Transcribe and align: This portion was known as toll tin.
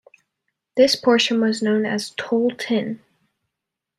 This 0.77 0.95
portion 0.95 1.39
was 1.41 1.61
known 1.61 1.85
as 1.85 2.09
toll 2.17 2.49
tin. 2.57 3.01